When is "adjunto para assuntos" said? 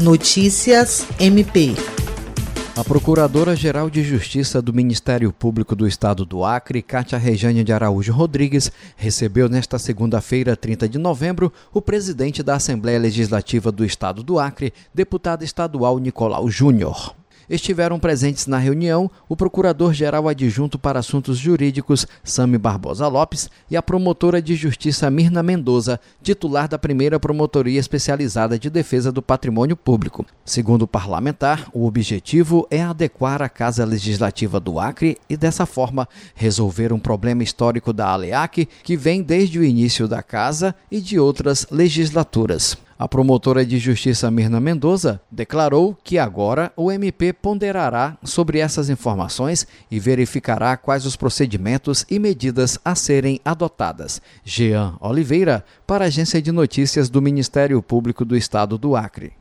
20.28-21.38